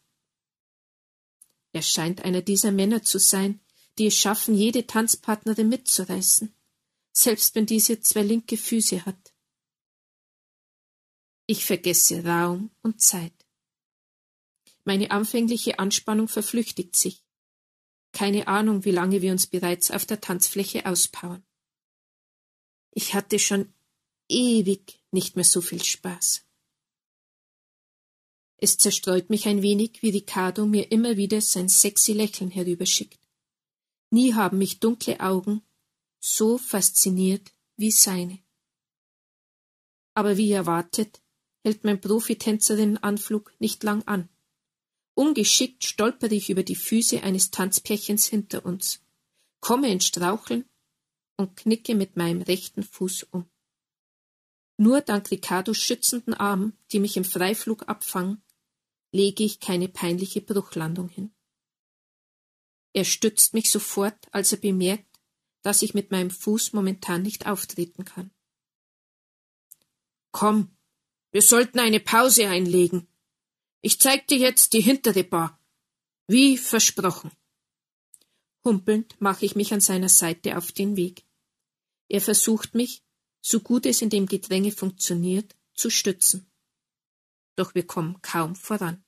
Er 1.72 1.82
scheint 1.82 2.24
einer 2.24 2.40
dieser 2.40 2.70
Männer 2.70 3.02
zu 3.02 3.18
sein, 3.18 3.60
die 3.98 4.06
es 4.06 4.14
schaffen, 4.14 4.54
jede 4.54 4.86
Tanzpartnerin 4.86 5.68
mitzureißen, 5.68 6.54
selbst 7.16 7.54
wenn 7.54 7.66
diese 7.66 8.00
zwei 8.00 8.22
linke 8.22 8.56
Füße 8.56 9.06
hat. 9.06 9.32
Ich 11.46 11.64
vergesse 11.64 12.24
Raum 12.24 12.70
und 12.82 13.00
Zeit. 13.00 13.32
Meine 14.84 15.10
anfängliche 15.10 15.78
Anspannung 15.78 16.28
verflüchtigt 16.28 16.96
sich. 16.96 17.24
Keine 18.12 18.48
Ahnung, 18.48 18.84
wie 18.84 18.90
lange 18.90 19.22
wir 19.22 19.32
uns 19.32 19.46
bereits 19.46 19.90
auf 19.90 20.06
der 20.06 20.20
Tanzfläche 20.20 20.86
auspowern. 20.86 21.44
Ich 22.90 23.14
hatte 23.14 23.38
schon 23.38 23.72
ewig 24.28 25.00
nicht 25.10 25.36
mehr 25.36 25.44
so 25.44 25.60
viel 25.60 25.82
Spaß. 25.82 26.44
Es 28.56 28.78
zerstreut 28.78 29.30
mich 29.30 29.46
ein 29.46 29.62
wenig, 29.62 30.02
wie 30.02 30.10
Ricardo 30.10 30.64
mir 30.64 30.90
immer 30.90 31.16
wieder 31.16 31.40
sein 31.40 31.68
sexy 31.68 32.12
Lächeln 32.12 32.50
herüberschickt. 32.50 33.20
Nie 34.10 34.34
haben 34.34 34.58
mich 34.58 34.80
dunkle 34.80 35.20
Augen 35.20 35.62
so 36.24 36.56
fasziniert 36.56 37.52
wie 37.76 37.90
seine. 37.90 38.38
Aber 40.14 40.38
wie 40.38 40.52
erwartet, 40.52 41.20
hält 41.62 41.84
mein 41.84 42.00
Profitänzerinnenanflug 42.00 43.52
nicht 43.58 43.82
lang 43.82 44.02
an. 44.06 44.30
Ungeschickt 45.14 45.84
stolpere 45.84 46.34
ich 46.34 46.48
über 46.48 46.62
die 46.62 46.76
Füße 46.76 47.22
eines 47.22 47.50
Tanzpärchens 47.50 48.26
hinter 48.26 48.64
uns, 48.64 49.02
komme 49.60 49.92
ins 49.92 50.06
Straucheln 50.06 50.64
und 51.36 51.56
knicke 51.56 51.94
mit 51.94 52.16
meinem 52.16 52.40
rechten 52.40 52.82
Fuß 52.82 53.24
um. 53.24 53.50
Nur 54.78 55.02
dank 55.02 55.30
Ricardos 55.30 55.76
schützenden 55.76 56.32
Armen, 56.32 56.76
die 56.90 57.00
mich 57.00 57.18
im 57.18 57.24
Freiflug 57.24 57.86
abfangen, 57.86 58.42
lege 59.12 59.44
ich 59.44 59.60
keine 59.60 59.88
peinliche 59.88 60.40
Bruchlandung 60.40 61.10
hin. 61.10 61.34
Er 62.94 63.04
stützt 63.04 63.52
mich 63.52 63.70
sofort, 63.70 64.26
als 64.32 64.52
er 64.52 64.58
bemerkt, 64.58 65.13
dass 65.64 65.80
ich 65.82 65.94
mit 65.94 66.10
meinem 66.10 66.30
Fuß 66.30 66.74
momentan 66.74 67.22
nicht 67.22 67.46
auftreten 67.46 68.04
kann. 68.04 68.30
Komm, 70.30 70.76
wir 71.32 71.42
sollten 71.42 71.80
eine 71.80 72.00
Pause 72.00 72.48
einlegen. 72.48 73.08
Ich 73.80 73.98
zeig 73.98 74.28
dir 74.28 74.38
jetzt 74.38 74.74
die 74.74 74.82
hintere 74.82 75.24
Bar. 75.24 75.58
Wie 76.28 76.58
versprochen. 76.58 77.32
Humpelnd 78.62 79.20
mache 79.20 79.46
ich 79.46 79.56
mich 79.56 79.72
an 79.72 79.80
seiner 79.80 80.10
Seite 80.10 80.58
auf 80.58 80.70
den 80.70 80.96
Weg. 80.96 81.24
Er 82.08 82.20
versucht 82.20 82.74
mich, 82.74 83.02
so 83.40 83.60
gut 83.60 83.86
es 83.86 84.02
in 84.02 84.10
dem 84.10 84.26
Gedränge 84.26 84.70
funktioniert, 84.70 85.56
zu 85.72 85.88
stützen. 85.88 86.50
Doch 87.56 87.74
wir 87.74 87.86
kommen 87.86 88.20
kaum 88.20 88.54
voran. 88.54 89.02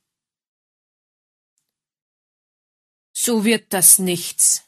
So 3.13 3.45
wird 3.45 3.73
das 3.73 3.99
nichts. 3.99 4.66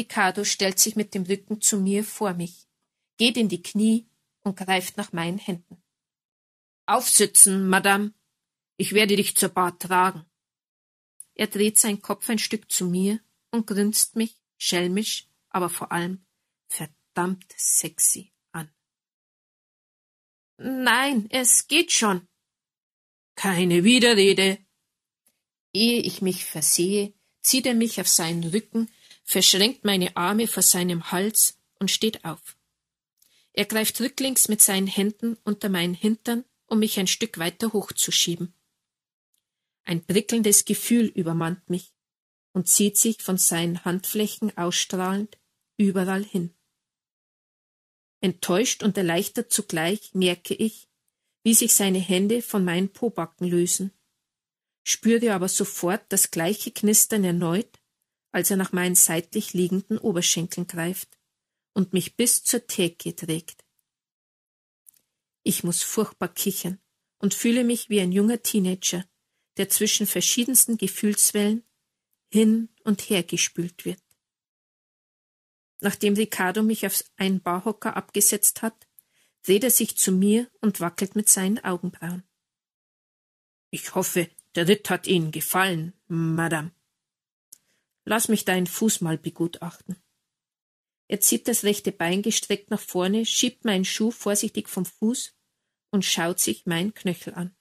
Ricardo 0.00 0.44
stellt 0.44 0.78
sich 0.78 0.96
mit 0.96 1.14
dem 1.14 1.24
Rücken 1.24 1.60
zu 1.60 1.76
mir 1.76 2.04
vor 2.04 2.32
mich, 2.32 2.66
geht 3.18 3.36
in 3.36 3.50
die 3.50 3.62
Knie 3.62 4.08
und 4.40 4.56
greift 4.56 4.96
nach 4.96 5.12
meinen 5.12 5.36
Händen. 5.36 5.82
Aufsitzen, 6.86 7.68
Madame. 7.68 8.14
Ich 8.78 8.94
werde 8.94 9.14
dich 9.14 9.36
zur 9.36 9.50
Bar 9.50 9.78
tragen. 9.78 10.24
Er 11.34 11.48
dreht 11.48 11.78
seinen 11.78 12.00
Kopf 12.00 12.30
ein 12.30 12.38
Stück 12.38 12.72
zu 12.72 12.86
mir 12.86 13.20
und 13.50 13.66
grinst 13.66 14.16
mich 14.16 14.40
schelmisch, 14.56 15.28
aber 15.50 15.68
vor 15.68 15.92
allem 15.92 16.24
verdammt 16.66 17.52
sexy 17.58 18.32
an. 18.52 18.70
Nein, 20.56 21.26
es 21.28 21.68
geht 21.68 21.92
schon. 21.92 22.26
Keine 23.34 23.84
Widerrede. 23.84 24.64
Ehe 25.74 26.00
ich 26.00 26.22
mich 26.22 26.46
versehe, 26.46 27.12
zieht 27.42 27.66
er 27.66 27.74
mich 27.74 28.00
auf 28.00 28.08
seinen 28.08 28.44
Rücken, 28.44 28.88
verschränkt 29.30 29.84
meine 29.84 30.16
Arme 30.16 30.48
vor 30.48 30.64
seinem 30.64 31.12
Hals 31.12 31.56
und 31.78 31.88
steht 31.88 32.24
auf. 32.24 32.58
Er 33.52 33.64
greift 33.64 34.00
rücklings 34.00 34.48
mit 34.48 34.60
seinen 34.60 34.88
Händen 34.88 35.36
unter 35.44 35.68
meinen 35.68 35.94
Hintern, 35.94 36.44
um 36.66 36.80
mich 36.80 36.98
ein 36.98 37.06
Stück 37.06 37.38
weiter 37.38 37.72
hochzuschieben. 37.72 38.52
Ein 39.84 40.04
prickelndes 40.04 40.64
Gefühl 40.64 41.06
übermannt 41.06 41.70
mich 41.70 41.94
und 42.54 42.66
zieht 42.68 42.98
sich 42.98 43.22
von 43.22 43.38
seinen 43.38 43.84
Handflächen 43.84 44.56
ausstrahlend 44.58 45.38
überall 45.76 46.24
hin. 46.24 46.52
Enttäuscht 48.20 48.82
und 48.82 48.98
erleichtert 48.98 49.52
zugleich 49.52 50.12
merke 50.12 50.54
ich, 50.54 50.88
wie 51.44 51.54
sich 51.54 51.72
seine 51.72 52.00
Hände 52.00 52.42
von 52.42 52.64
meinen 52.64 52.92
Pobacken 52.92 53.46
lösen, 53.46 53.92
spüre 54.82 55.32
aber 55.32 55.48
sofort 55.48 56.02
das 56.08 56.32
gleiche 56.32 56.72
Knistern 56.72 57.22
erneut, 57.22 57.79
als 58.32 58.50
er 58.50 58.56
nach 58.56 58.72
meinen 58.72 58.94
seitlich 58.94 59.52
liegenden 59.52 59.98
Oberschenkeln 59.98 60.66
greift 60.66 61.18
und 61.72 61.92
mich 61.92 62.16
bis 62.16 62.42
zur 62.42 62.66
Theke 62.66 63.14
trägt. 63.14 63.64
Ich 65.42 65.64
muss 65.64 65.82
furchtbar 65.82 66.28
kichern 66.28 66.78
und 67.18 67.34
fühle 67.34 67.64
mich 67.64 67.88
wie 67.88 68.00
ein 68.00 68.12
junger 68.12 68.42
Teenager, 68.42 69.04
der 69.56 69.68
zwischen 69.68 70.06
verschiedensten 70.06 70.76
Gefühlswellen 70.76 71.64
hin 72.32 72.68
und 72.84 73.02
her 73.02 73.22
gespült 73.22 73.84
wird. 73.84 74.02
Nachdem 75.80 76.14
Ricardo 76.14 76.62
mich 76.62 76.86
auf 76.86 77.02
einen 77.16 77.40
Barhocker 77.40 77.96
abgesetzt 77.96 78.62
hat, 78.62 78.86
dreht 79.42 79.64
er 79.64 79.70
sich 79.70 79.96
zu 79.96 80.12
mir 80.12 80.50
und 80.60 80.80
wackelt 80.80 81.16
mit 81.16 81.28
seinen 81.28 81.58
Augenbrauen. 81.64 82.22
Ich 83.70 83.94
hoffe, 83.94 84.28
der 84.54 84.68
Ritt 84.68 84.90
hat 84.90 85.06
Ihnen 85.06 85.32
gefallen, 85.32 85.94
Madame. 86.08 86.72
Lass 88.10 88.26
mich 88.26 88.44
deinen 88.44 88.66
Fuß 88.66 89.02
mal 89.02 89.18
begutachten. 89.18 89.94
Er 91.06 91.20
zieht 91.20 91.46
das 91.46 91.62
rechte 91.62 91.92
Bein 91.92 92.22
gestreckt 92.22 92.68
nach 92.68 92.80
vorne, 92.80 93.24
schiebt 93.24 93.64
meinen 93.64 93.84
Schuh 93.84 94.10
vorsichtig 94.10 94.68
vom 94.68 94.84
Fuß 94.84 95.32
und 95.92 96.04
schaut 96.04 96.40
sich 96.40 96.66
meinen 96.66 96.92
Knöchel 96.92 97.34
an. 97.34 97.54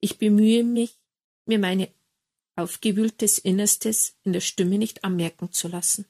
Ich 0.00 0.18
bemühe 0.18 0.64
mich, 0.64 0.98
mir 1.44 1.60
meine 1.60 1.94
aufgewühltes 2.56 3.38
Innerstes 3.38 4.16
in 4.24 4.32
der 4.32 4.40
Stimme 4.40 4.78
nicht 4.78 5.04
anmerken 5.04 5.52
zu 5.52 5.68
lassen. 5.68 6.06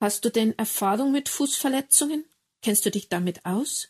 Hast 0.00 0.24
du 0.24 0.30
denn 0.30 0.56
Erfahrung 0.56 1.10
mit 1.10 1.28
Fußverletzungen? 1.28 2.24
Kennst 2.62 2.86
du 2.86 2.92
dich 2.92 3.08
damit 3.08 3.44
aus? 3.44 3.88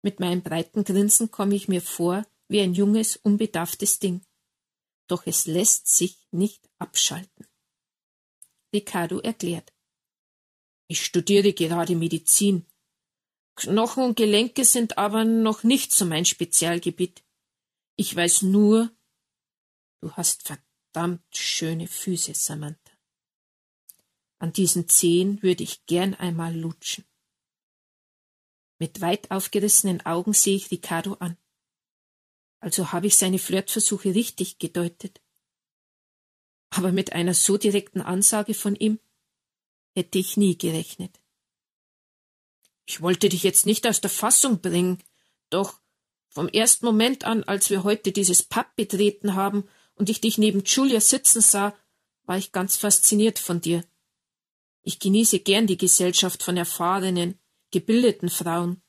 Mit 0.00 0.18
meinem 0.18 0.42
breiten 0.42 0.84
Grinsen 0.84 1.30
komme 1.30 1.56
ich 1.56 1.68
mir 1.68 1.82
vor 1.82 2.26
wie 2.48 2.62
ein 2.62 2.72
junges, 2.72 3.16
unbedarftes 3.18 3.98
Ding. 3.98 4.22
Doch 5.08 5.26
es 5.26 5.46
lässt 5.46 5.88
sich 5.88 6.18
nicht 6.30 6.68
abschalten. 6.78 7.46
Ricardo 8.72 9.18
erklärt. 9.18 9.72
Ich 10.86 11.04
studiere 11.04 11.52
gerade 11.52 11.96
Medizin. 11.96 12.66
Knochen 13.56 14.04
und 14.04 14.16
Gelenke 14.16 14.64
sind 14.64 14.98
aber 14.98 15.24
noch 15.24 15.64
nicht 15.64 15.92
so 15.92 16.04
mein 16.04 16.24
Spezialgebiet. 16.24 17.24
Ich 17.96 18.14
weiß 18.14 18.42
nur, 18.42 18.90
du 20.00 20.12
hast 20.12 20.44
verdammt 20.44 21.24
schöne 21.36 21.88
Füße, 21.88 22.34
Samantha. 22.34 22.92
An 24.38 24.52
diesen 24.52 24.88
Zehen 24.88 25.42
würde 25.42 25.64
ich 25.64 25.84
gern 25.86 26.14
einmal 26.14 26.56
lutschen. 26.56 27.04
Mit 28.78 29.00
weit 29.00 29.30
aufgerissenen 29.32 30.06
Augen 30.06 30.32
sehe 30.32 30.54
ich 30.54 30.70
Ricardo 30.70 31.14
an. 31.14 31.36
Also 32.60 32.92
habe 32.92 33.06
ich 33.06 33.16
seine 33.16 33.38
Flirtversuche 33.38 34.14
richtig 34.14 34.58
gedeutet. 34.58 35.20
Aber 36.70 36.92
mit 36.92 37.12
einer 37.12 37.34
so 37.34 37.56
direkten 37.56 38.00
Ansage 38.00 38.54
von 38.54 38.74
ihm 38.76 38.98
hätte 39.94 40.18
ich 40.18 40.36
nie 40.36 40.56
gerechnet. 40.58 41.20
Ich 42.86 43.00
wollte 43.00 43.28
dich 43.28 43.42
jetzt 43.42 43.66
nicht 43.66 43.86
aus 43.86 44.00
der 44.00 44.10
Fassung 44.10 44.60
bringen, 44.60 45.02
doch 45.50 45.80
vom 46.28 46.48
ersten 46.48 46.86
Moment 46.86 47.24
an, 47.24 47.42
als 47.44 47.70
wir 47.70 47.84
heute 47.84 48.12
dieses 48.12 48.42
Pub 48.42 48.66
betreten 48.76 49.34
haben 49.34 49.68
und 49.94 50.08
ich 50.08 50.20
dich 50.20 50.38
neben 50.38 50.62
Julia 50.64 51.00
sitzen 51.00 51.40
sah, 51.40 51.76
war 52.24 52.38
ich 52.38 52.52
ganz 52.52 52.76
fasziniert 52.76 53.38
von 53.38 53.60
dir. 53.60 53.84
Ich 54.82 55.00
genieße 55.00 55.40
gern 55.40 55.66
die 55.66 55.76
Gesellschaft 55.76 56.42
von 56.42 56.56
erfahrenen, 56.56 57.38
gebildeten 57.70 58.28
Frauen. 58.28 58.82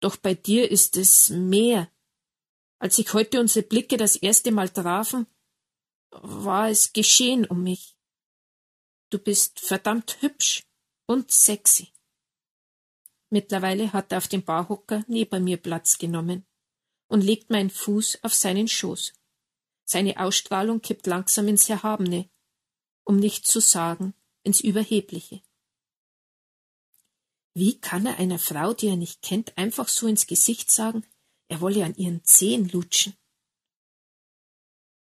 Doch 0.00 0.16
bei 0.16 0.34
dir 0.34 0.70
ist 0.70 0.96
es 0.96 1.28
mehr. 1.28 1.90
Als 2.80 2.96
sich 2.96 3.12
heute 3.12 3.40
unsere 3.40 3.64
Blicke 3.64 3.98
das 3.98 4.16
erste 4.16 4.50
Mal 4.52 4.70
trafen, 4.70 5.26
war 6.10 6.70
es 6.70 6.94
geschehen 6.94 7.44
um 7.44 7.62
mich. 7.62 7.94
Du 9.10 9.18
bist 9.18 9.60
verdammt 9.60 10.22
hübsch 10.22 10.66
und 11.06 11.30
sexy. 11.30 11.92
Mittlerweile 13.28 13.92
hat 13.92 14.12
er 14.12 14.18
auf 14.18 14.28
dem 14.28 14.42
Barhocker 14.42 15.04
neben 15.08 15.44
mir 15.44 15.58
Platz 15.58 15.98
genommen 15.98 16.46
und 17.06 17.20
legt 17.20 17.50
meinen 17.50 17.70
Fuß 17.70 18.24
auf 18.24 18.32
seinen 18.32 18.66
Schoß. 18.66 19.12
Seine 19.84 20.18
Ausstrahlung 20.18 20.80
kippt 20.80 21.06
langsam 21.06 21.48
ins 21.48 21.68
Erhabene, 21.68 22.30
um 23.04 23.16
nicht 23.16 23.46
zu 23.46 23.60
sagen 23.60 24.14
ins 24.42 24.60
Überhebliche. 24.60 25.42
Wie 27.52 27.78
kann 27.78 28.06
er 28.06 28.18
einer 28.18 28.38
Frau, 28.38 28.72
die 28.72 28.86
er 28.86 28.96
nicht 28.96 29.20
kennt, 29.20 29.58
einfach 29.58 29.88
so 29.88 30.06
ins 30.06 30.26
Gesicht 30.26 30.70
sagen, 30.70 31.04
er 31.50 31.60
wolle 31.60 31.84
an 31.84 31.96
ihren 31.96 32.24
Zehen 32.24 32.68
lutschen? 32.68 33.14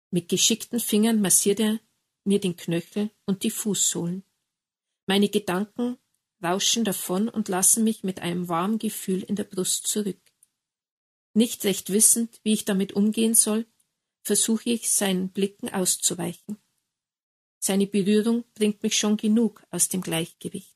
Mit 0.10 0.30
geschickten 0.30 0.80
Fingern 0.80 1.22
massiert 1.22 1.60
er 1.60 1.80
mir 2.26 2.39
den 2.39 2.56
Knöchel 2.56 3.12
und 3.26 3.43
die 3.43 3.52
Fußsohlen. 3.52 4.24
Meine 5.06 5.30
Gedanken 5.30 5.98
rauschen 6.43 6.84
davon 6.84 7.30
und 7.30 7.48
lassen 7.50 7.84
mich 7.84 8.04
mit 8.04 8.19
einem 8.19 8.48
warmen 8.50 8.80
Gefühl 8.80 9.24
in 9.24 9.36
der 9.36 9.43
Brust 9.43 9.88
zurück. 9.88 10.22
Nicht 11.34 11.63
recht 11.65 11.91
wissend, 11.91 12.39
wie 12.43 12.54
ich 12.54 12.65
damit 12.65 12.93
umgehen 12.93 13.34
soll, 13.34 13.65
versuche 14.24 14.69
ich 14.69 14.89
seinen 14.89 15.30
Blicken 15.30 15.69
auszuweichen. 15.69 16.58
Seine 17.60 17.88
Berührung 17.88 18.43
bringt 18.56 18.84
mich 18.84 18.98
schon 18.98 19.17
genug 19.17 19.63
aus 19.72 19.89
dem 19.89 20.02
Gleichgewicht. 20.02 20.76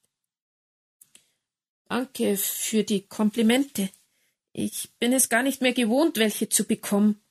Danke 1.86 2.38
für 2.38 2.84
die 2.84 3.08
Komplimente. 3.08 3.90
Ich 4.60 4.92
bin 4.98 5.14
es 5.14 5.30
gar 5.30 5.44
nicht 5.44 5.62
mehr 5.62 5.74
gewohnt, 5.74 6.18
welche 6.18 6.50
zu 6.50 6.64
bekommen. 6.64 7.22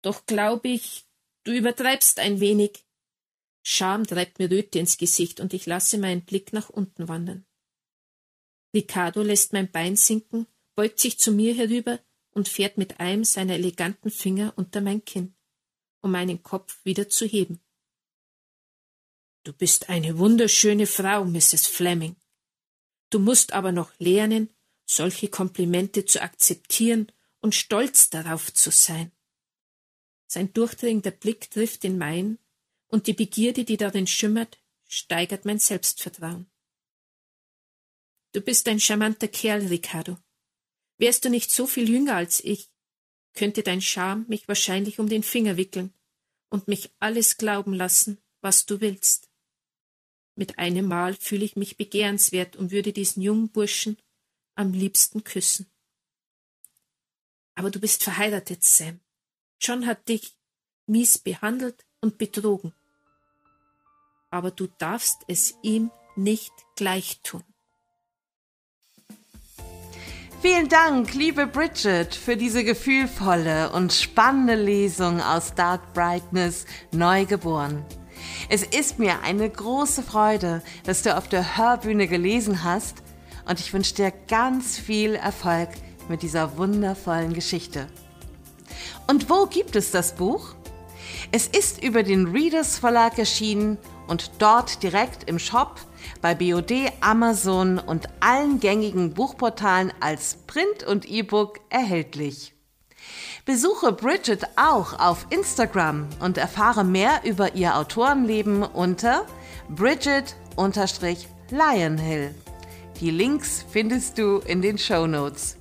Doch 0.00 0.24
glaube 0.24 0.68
ich, 0.68 1.04
du 1.44 1.52
übertreibst 1.52 2.18
ein 2.18 2.40
wenig. 2.40 2.86
Scham 3.62 4.06
treibt 4.06 4.38
mir 4.38 4.50
Röte 4.50 4.78
ins 4.78 4.96
Gesicht 4.96 5.38
und 5.38 5.52
ich 5.52 5.66
lasse 5.66 5.98
meinen 5.98 6.24
Blick 6.24 6.54
nach 6.54 6.70
unten 6.70 7.08
wandern. 7.08 7.44
Ricardo 8.74 9.20
lässt 9.20 9.52
mein 9.52 9.70
Bein 9.70 9.96
sinken, 9.96 10.46
beugt 10.74 10.98
sich 10.98 11.18
zu 11.18 11.30
mir 11.30 11.54
herüber 11.54 12.00
und 12.30 12.48
fährt 12.48 12.78
mit 12.78 13.00
einem 13.00 13.24
seiner 13.24 13.54
eleganten 13.54 14.10
Finger 14.10 14.54
unter 14.56 14.80
mein 14.80 15.04
Kinn, 15.04 15.34
um 16.00 16.12
meinen 16.12 16.42
Kopf 16.42 16.82
wieder 16.86 17.10
zu 17.10 17.26
heben. 17.26 17.60
Du 19.42 19.52
bist 19.52 19.90
eine 19.90 20.16
wunderschöne 20.16 20.86
Frau, 20.86 21.26
Mrs. 21.26 21.66
Fleming. 21.66 22.16
Du 23.10 23.18
musst 23.18 23.52
aber 23.52 23.72
noch 23.72 23.92
lernen, 23.98 24.53
solche 24.84 25.28
Komplimente 25.28 26.04
zu 26.04 26.22
akzeptieren 26.22 27.10
und 27.40 27.54
stolz 27.54 28.10
darauf 28.10 28.52
zu 28.52 28.70
sein. 28.70 29.12
Sein 30.26 30.52
durchdringender 30.52 31.10
Blick 31.10 31.50
trifft 31.50 31.82
den 31.82 31.98
meinen, 31.98 32.38
und 32.88 33.06
die 33.06 33.12
Begierde, 33.12 33.64
die 33.64 33.76
darin 33.76 34.06
schimmert, 34.06 34.62
steigert 34.86 35.44
mein 35.44 35.58
Selbstvertrauen. 35.58 36.46
Du 38.32 38.40
bist 38.40 38.68
ein 38.68 38.80
charmanter 38.80 39.28
Kerl, 39.28 39.66
Ricardo. 39.66 40.18
Wärst 40.98 41.24
du 41.24 41.30
nicht 41.30 41.50
so 41.50 41.66
viel 41.66 41.88
jünger 41.88 42.16
als 42.16 42.42
ich, 42.42 42.70
könnte 43.32 43.62
dein 43.62 43.80
Charme 43.80 44.26
mich 44.28 44.48
wahrscheinlich 44.48 44.98
um 44.98 45.08
den 45.08 45.22
Finger 45.22 45.56
wickeln 45.56 45.92
und 46.50 46.68
mich 46.68 46.90
alles 47.00 47.36
glauben 47.36 47.74
lassen, 47.74 48.18
was 48.40 48.64
du 48.66 48.80
willst. 48.80 49.28
Mit 50.36 50.58
einem 50.58 50.86
Mal 50.86 51.14
fühle 51.14 51.44
ich 51.44 51.56
mich 51.56 51.76
begehrenswert 51.76 52.56
und 52.56 52.70
würde 52.70 52.92
diesen 52.92 53.22
jungen 53.22 53.50
Burschen 53.50 53.96
am 54.54 54.72
liebsten 54.72 55.24
küssen. 55.24 55.66
Aber 57.54 57.70
du 57.70 57.80
bist 57.80 58.02
verheiratet, 58.02 58.64
Sam. 58.64 59.00
John 59.60 59.86
hat 59.86 60.08
dich 60.08 60.36
mies 60.86 61.18
behandelt 61.18 61.84
und 62.00 62.18
betrogen. 62.18 62.74
Aber 64.30 64.50
du 64.50 64.66
darfst 64.66 65.22
es 65.28 65.54
ihm 65.62 65.90
nicht 66.16 66.52
gleich 66.76 67.20
tun. 67.22 67.44
Vielen 70.42 70.68
Dank, 70.68 71.14
liebe 71.14 71.46
Bridget, 71.46 72.14
für 72.14 72.36
diese 72.36 72.64
gefühlvolle 72.64 73.72
und 73.72 73.94
spannende 73.94 74.56
Lesung 74.56 75.22
aus 75.22 75.54
Dark 75.54 75.94
Brightness 75.94 76.66
Neugeboren. 76.92 77.82
Es 78.50 78.62
ist 78.62 78.98
mir 78.98 79.22
eine 79.22 79.48
große 79.48 80.02
Freude, 80.02 80.62
dass 80.84 81.02
du 81.02 81.16
auf 81.16 81.28
der 81.28 81.56
Hörbühne 81.56 82.08
gelesen 82.08 82.62
hast 82.62 83.03
und 83.46 83.60
ich 83.60 83.72
wünsche 83.72 83.94
dir 83.94 84.12
ganz 84.28 84.78
viel 84.78 85.14
Erfolg 85.14 85.70
mit 86.08 86.22
dieser 86.22 86.56
wundervollen 86.56 87.32
Geschichte. 87.32 87.86
Und 89.06 89.30
wo 89.30 89.46
gibt 89.46 89.76
es 89.76 89.90
das 89.90 90.14
Buch? 90.14 90.54
Es 91.32 91.46
ist 91.46 91.82
über 91.82 92.02
den 92.02 92.28
Readers 92.28 92.78
Verlag 92.78 93.18
erschienen 93.18 93.78
und 94.06 94.30
dort 94.38 94.82
direkt 94.82 95.28
im 95.28 95.38
Shop 95.38 95.80
bei 96.20 96.34
BOD, 96.34 96.92
Amazon 97.00 97.78
und 97.78 98.08
allen 98.20 98.60
gängigen 98.60 99.14
Buchportalen 99.14 99.92
als 100.00 100.36
Print 100.46 100.84
und 100.84 101.08
E-Book 101.08 101.60
erhältlich. 101.70 102.54
Besuche 103.44 103.92
Bridget 103.92 104.46
auch 104.56 104.98
auf 104.98 105.26
Instagram 105.30 106.08
und 106.20 106.38
erfahre 106.38 106.84
mehr 106.84 107.20
über 107.24 107.54
ihr 107.54 107.76
Autorenleben 107.76 108.62
unter 108.62 109.26
Bridget-Lionhill. 109.68 112.34
Die 113.04 113.10
Links 113.10 113.66
findest 113.70 114.16
du 114.16 114.38
in 114.38 114.62
den 114.62 114.78
Show 114.78 115.06
Notes. 115.06 115.58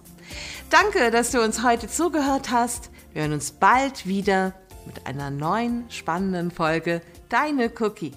Danke, 0.69 1.11
dass 1.11 1.31
du 1.31 1.43
uns 1.43 1.61
heute 1.61 1.89
zugehört 1.89 2.51
hast. 2.51 2.89
Wir 3.11 3.23
hören 3.23 3.33
uns 3.33 3.51
bald 3.51 4.07
wieder 4.07 4.53
mit 4.85 5.05
einer 5.05 5.29
neuen 5.29 5.83
spannenden 5.89 6.51
Folge. 6.51 7.01
Deine 7.27 7.69
Cookie. 7.81 8.13